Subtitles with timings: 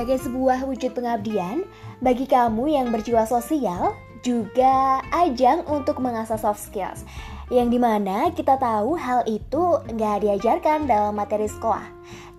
[0.00, 1.60] sebagai sebuah wujud pengabdian
[2.00, 3.92] bagi kamu yang berjiwa sosial,
[4.24, 7.04] juga ajang untuk mengasah soft skills.
[7.52, 11.84] Yang di mana kita tahu hal itu nggak diajarkan dalam materi sekolah.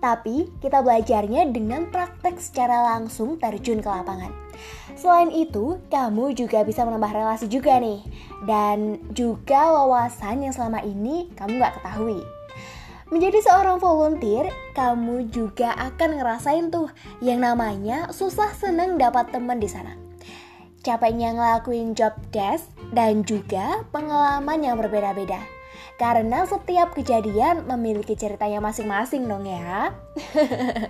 [0.02, 4.34] Tapi kita belajarnya dengan praktek secara langsung terjun ke lapangan.
[4.98, 8.02] Selain itu, kamu juga bisa menambah relasi juga nih.
[8.42, 12.41] Dan juga wawasan yang selama ini kamu nggak ketahui.
[13.12, 16.88] Menjadi seorang volunteer, kamu juga akan ngerasain tuh
[17.20, 19.92] yang namanya susah seneng dapat temen di sana.
[20.80, 25.44] Capeknya ngelakuin job desk dan juga pengalaman yang berbeda-beda.
[26.00, 29.92] Karena setiap kejadian memiliki ceritanya masing-masing dong ya.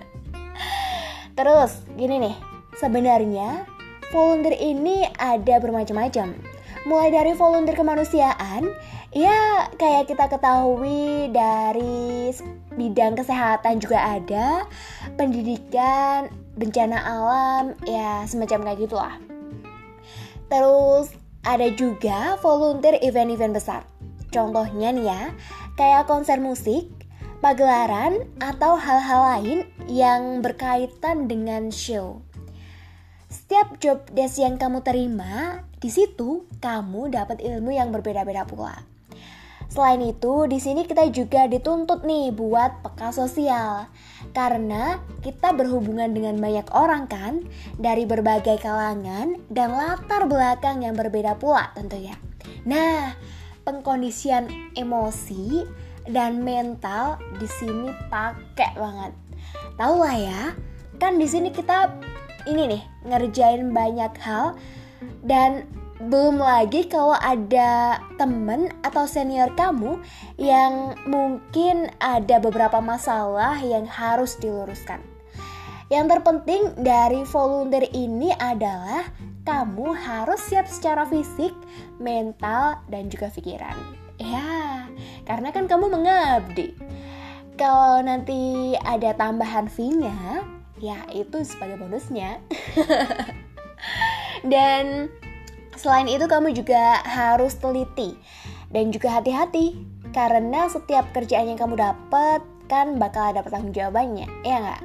[1.37, 2.39] Terus, gini nih,
[2.79, 3.67] sebenarnya
[4.15, 6.52] volunteer ini ada bermacam-macam.
[6.83, 8.67] Mulai dari volunteer kemanusiaan
[9.13, 12.33] Ya, kayak kita ketahui dari
[12.73, 14.65] bidang kesehatan juga ada,
[15.21, 19.15] pendidikan, bencana alam, ya semacam kayak gitulah.
[20.49, 21.13] Terus
[21.45, 23.85] ada juga volunteer event-event besar.
[24.33, 25.23] Contohnya nih ya,
[25.77, 26.89] kayak konser musik,
[27.45, 29.59] pagelaran, atau hal-hal lain
[29.93, 32.25] yang berkaitan dengan show.
[33.33, 38.85] Setiap job desk yang kamu terima, di situ kamu dapat ilmu yang berbeda-beda pula.
[39.73, 43.89] Selain itu, di sini kita juga dituntut nih buat peka sosial.
[44.37, 47.49] Karena kita berhubungan dengan banyak orang kan,
[47.81, 52.13] dari berbagai kalangan dan latar belakang yang berbeda pula tentunya.
[52.69, 53.17] Nah,
[53.65, 55.65] pengkondisian emosi
[56.05, 59.17] dan mental di sini pakai banget.
[59.81, 60.43] Tahu lah ya,
[61.01, 61.89] kan di sini kita
[62.47, 64.55] ini nih ngerjain banyak hal
[65.23, 65.67] dan
[66.03, 70.03] belum lagi kalau ada temen atau senior kamu
[70.35, 74.99] yang mungkin ada beberapa masalah yang harus diluruskan.
[75.93, 79.07] Yang terpenting dari volunteer ini adalah
[79.47, 81.53] kamu harus siap secara fisik,
[82.03, 83.77] mental, dan juga pikiran.
[84.19, 84.87] Ya,
[85.29, 86.75] karena kan kamu mengabdi.
[87.61, 90.43] Kalau nanti ada tambahan fee-nya,
[90.83, 92.43] ya itu sebagai bonusnya.
[94.53, 95.09] dan
[95.83, 98.15] Selain itu kamu juga harus teliti
[98.71, 99.75] dan juga hati-hati
[100.15, 102.39] karena setiap kerjaan yang kamu dapat
[102.71, 104.83] kan bakal ada pertanggung jawabannya, ya nggak?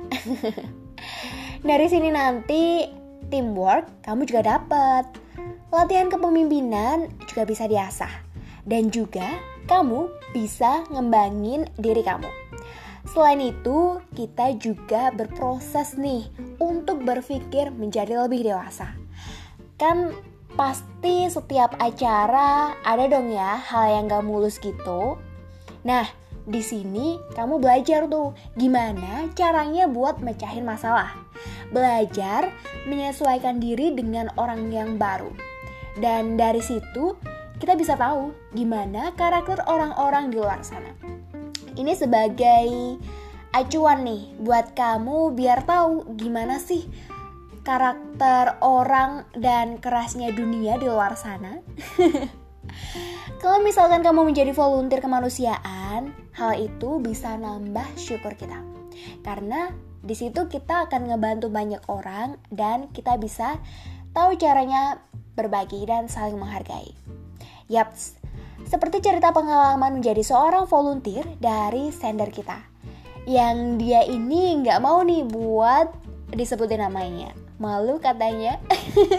[1.69, 2.90] Dari sini nanti
[3.30, 5.06] teamwork kamu juga dapat.
[5.69, 8.25] Latihan kepemimpinan juga bisa diasah.
[8.66, 9.38] Dan juga
[9.69, 12.47] kamu bisa ngembangin diri kamu.
[13.07, 16.28] Selain itu, kita juga berproses nih
[16.59, 18.94] untuk berpikir menjadi lebih dewasa.
[19.79, 20.12] Kan
[20.57, 25.16] pasti setiap acara ada dong ya hal yang gak mulus gitu.
[25.85, 26.03] Nah,
[26.47, 31.13] di sini kamu belajar tuh gimana caranya buat mecahin masalah.
[31.69, 32.50] Belajar
[32.89, 35.29] menyesuaikan diri dengan orang yang baru.
[36.00, 37.16] Dan dari situ
[37.59, 40.94] kita bisa tahu gimana karakter orang-orang di luar sana.
[41.78, 42.98] Ini sebagai
[43.54, 46.90] acuan nih buat kamu biar tahu gimana sih
[47.62, 51.62] karakter orang dan kerasnya dunia di luar sana.
[53.42, 58.58] Kalau misalkan kamu menjadi volunteer kemanusiaan, hal itu bisa nambah syukur kita.
[59.22, 59.70] Karena
[60.02, 63.62] di situ kita akan ngebantu banyak orang dan kita bisa
[64.16, 65.04] tahu caranya
[65.38, 66.98] berbagi dan saling menghargai.
[67.70, 68.17] Yaps,
[68.68, 72.60] seperti cerita pengalaman menjadi seorang volunteer dari sender kita.
[73.24, 75.92] Yang dia ini nggak mau nih buat
[76.32, 78.62] disebutin namanya Malu katanya.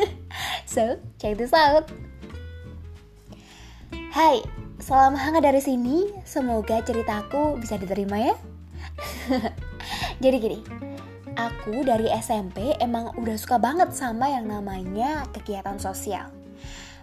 [0.72, 1.90] so, check this out.
[4.14, 4.46] Hai,
[4.78, 6.06] salam hangat dari sini.
[6.22, 8.34] Semoga ceritaku bisa diterima ya.
[10.22, 10.58] Jadi gini,
[11.34, 16.37] aku dari SMP emang udah suka banget sama yang namanya kegiatan sosial.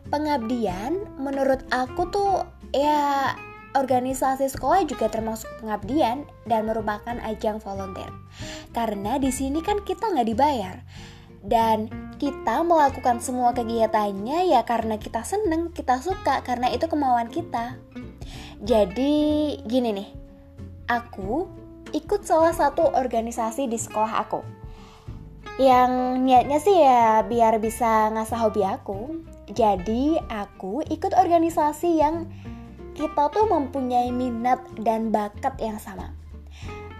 [0.09, 3.33] Pengabdian menurut aku tuh ya
[3.75, 8.09] organisasi sekolah juga termasuk pengabdian dan merupakan ajang volunteer.
[8.71, 10.75] Karena di sini kan kita nggak dibayar,
[11.45, 17.75] dan kita melakukan semua kegiatannya ya karena kita seneng, kita suka, karena itu kemauan kita.
[18.63, 20.09] Jadi gini nih,
[20.87, 21.45] aku
[21.91, 24.41] ikut salah satu organisasi di sekolah aku.
[25.59, 25.91] Yang
[26.23, 29.19] niatnya sih ya biar bisa ngasah hobi aku.
[29.51, 32.25] Jadi aku ikut organisasi yang
[32.97, 36.15] kita tuh mempunyai minat dan bakat yang sama.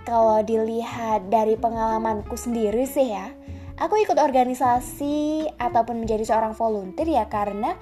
[0.06, 3.33] Kalau dilihat dari pengalamanku sendiri sih ya,
[3.75, 7.75] Aku ikut organisasi ataupun menjadi seorang volunteer ya karena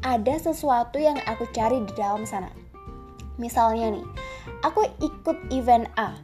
[0.00, 2.48] ada sesuatu yang aku cari di dalam sana.
[3.36, 4.06] Misalnya nih,
[4.64, 6.16] aku ikut event A.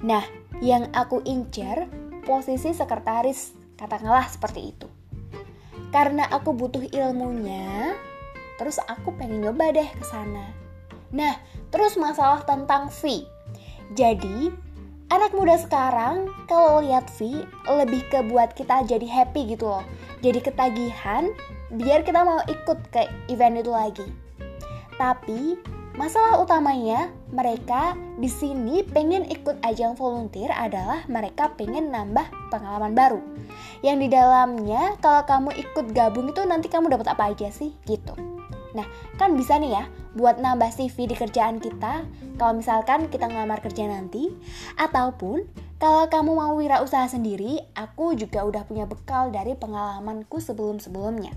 [0.00, 0.24] Nah,
[0.64, 1.84] yang aku incer
[2.24, 4.88] posisi sekretaris, katakanlah seperti itu.
[5.92, 7.92] Karena aku butuh ilmunya,
[8.56, 10.50] terus aku pengen nyoba deh ke sana.
[11.12, 11.36] Nah,
[11.68, 13.28] terus masalah tentang fee.
[13.92, 14.48] Jadi,
[15.12, 19.84] anak muda sekarang kalau lihat fee lebih ke buat kita jadi happy gitu loh.
[20.24, 21.28] Jadi ketagihan
[21.68, 24.06] biar kita mau ikut ke event itu lagi.
[24.96, 25.60] Tapi
[25.92, 33.20] Masalah utamanya, mereka di sini pengen ikut ajang volunteer adalah mereka pengen nambah pengalaman baru.
[33.84, 37.76] Yang di dalamnya, kalau kamu ikut gabung itu nanti kamu dapat apa aja sih?
[37.84, 38.16] Gitu.
[38.72, 38.88] Nah,
[39.20, 39.84] kan bisa nih ya
[40.16, 42.08] buat nambah CV di kerjaan kita
[42.40, 44.32] kalau misalkan kita ngelamar kerja nanti
[44.80, 45.44] ataupun
[45.76, 51.34] kalau kamu mau wirausaha sendiri, aku juga udah punya bekal dari pengalamanku sebelum-sebelumnya.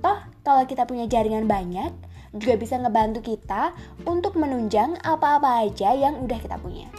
[0.00, 1.92] Toh, kalau kita punya jaringan banyak,
[2.34, 3.70] juga bisa ngebantu kita
[4.04, 6.90] untuk menunjang apa-apa aja yang udah kita punya.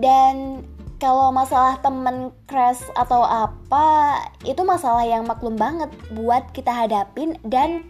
[0.00, 0.64] Dan
[1.00, 7.84] kalau masalah temen crash atau apa, itu masalah yang maklum banget buat kita hadapin dan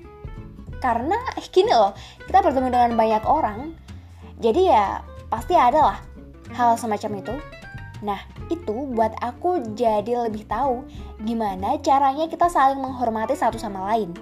[0.83, 1.93] karena eh, gini loh,
[2.27, 3.75] kita bertemu dengan banyak orang,
[4.41, 4.87] jadi ya
[5.29, 5.99] pasti ada lah
[6.57, 7.35] hal semacam itu.
[8.01, 8.17] Nah,
[8.49, 10.89] itu buat aku jadi lebih tahu
[11.21, 14.17] gimana caranya kita saling menghormati satu sama lain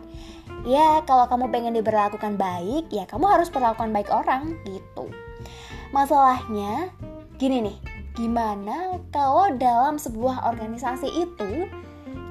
[0.66, 5.10] ya kalau kamu pengen diberlakukan baik ya kamu harus perlakukan baik orang gitu.
[5.94, 6.92] Masalahnya
[7.38, 7.78] gini nih
[8.18, 11.70] gimana kalau dalam sebuah organisasi itu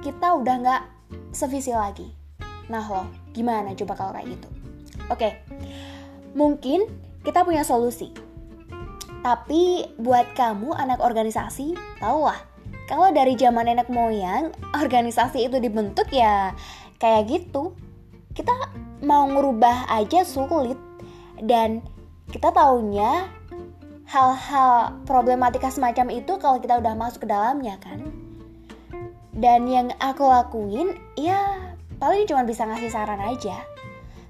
[0.03, 0.83] kita udah nggak
[1.31, 2.11] sevisi lagi?
[2.67, 4.49] Nah loh gimana coba kalau kayak gitu?
[5.07, 5.29] Oke
[6.37, 6.85] mungkin
[7.25, 8.13] kita punya solusi.
[9.25, 12.39] Tapi buat kamu anak organisasi, tau lah,
[12.87, 16.55] kalau dari zaman nenek moyang, organisasi itu dibentuk ya
[17.01, 17.75] kayak gitu
[18.37, 18.53] kita
[19.01, 20.77] mau ngerubah aja sulit
[21.41, 21.81] dan
[22.29, 23.25] kita taunya
[24.05, 28.05] hal-hal problematika semacam itu kalau kita udah masuk ke dalamnya kan?
[29.33, 33.57] Dan yang aku lakuin ya paling cuma bisa ngasih saran aja.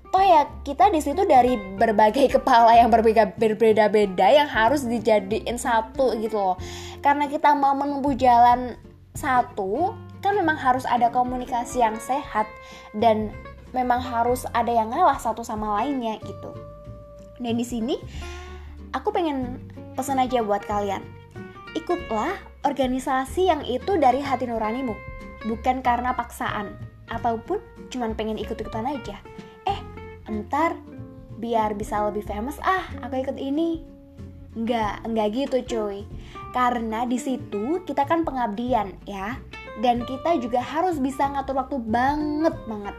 [0.08, 6.16] Toh ya kita di situ dari berbagai kepala yang berbeda berbeda-beda yang harus dijadiin satu
[6.24, 6.58] gitu loh.
[7.04, 8.80] Karena kita mau menempuh jalan
[9.12, 9.92] satu
[10.24, 12.50] kan memang harus ada komunikasi yang sehat
[12.98, 13.30] dan
[13.78, 16.50] memang harus ada yang ngalah satu sama lainnya gitu.
[17.38, 18.02] Dan di sini
[18.90, 19.62] aku pengen
[19.94, 21.06] pesan aja buat kalian.
[21.78, 22.34] Ikutlah
[22.66, 24.98] organisasi yang itu dari hati nuranimu,
[25.46, 26.74] bukan karena paksaan
[27.14, 27.62] ataupun
[27.94, 29.22] cuman pengen ikut-ikutan aja.
[29.70, 29.80] Eh,
[30.26, 30.74] entar
[31.38, 33.86] biar bisa lebih famous ah, aku ikut ini.
[34.58, 36.02] Enggak, enggak gitu cuy.
[36.50, 39.38] Karena di situ kita kan pengabdian ya.
[39.78, 42.98] Dan kita juga harus bisa ngatur waktu banget banget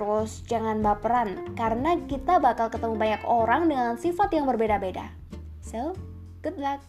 [0.00, 5.12] Terus jangan baperan karena kita bakal ketemu banyak orang dengan sifat yang berbeda-beda.
[5.60, 5.92] So,
[6.40, 6.80] good luck.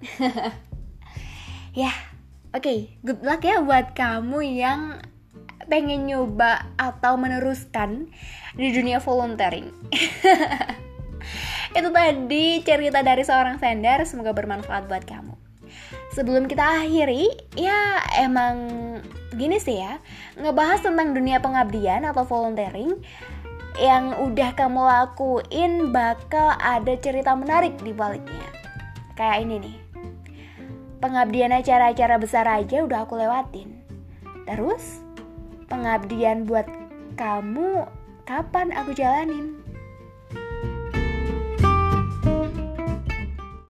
[1.76, 1.96] ya, yeah,
[2.56, 4.96] oke, okay, good luck ya buat kamu yang
[5.68, 8.08] pengen nyoba atau meneruskan
[8.56, 9.68] di dunia volunteering.
[11.76, 15.43] Itu tadi cerita dari seorang sender, semoga bermanfaat buat kamu.
[16.14, 17.26] Sebelum kita akhiri,
[17.58, 18.70] ya emang
[19.34, 19.98] gini sih ya,
[20.38, 23.02] ngebahas tentang dunia pengabdian atau volunteering
[23.82, 28.46] yang udah kamu lakuin bakal ada cerita menarik di baliknya.
[29.18, 29.76] Kayak ini nih.
[31.02, 33.82] Pengabdian acara-acara besar aja udah aku lewatin.
[34.46, 35.02] Terus,
[35.66, 36.70] pengabdian buat
[37.18, 37.90] kamu
[38.22, 39.53] kapan aku jalanin?